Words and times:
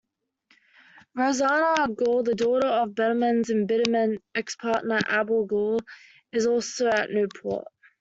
Rosanna 1.13 1.75
Gaw, 1.95 2.23
the 2.23 2.33
daughter 2.33 2.65
of 2.65 2.95
Betterman's 2.95 3.51
embittered 3.51 4.19
ex-partner 4.33 4.97
Abel 5.07 5.45
Gaw, 5.45 5.77
is 6.31 6.47
also 6.47 6.87
at 6.87 7.11
Newport. 7.11 7.67